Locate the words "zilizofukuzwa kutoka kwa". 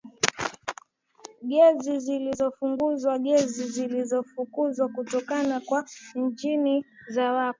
3.73-5.85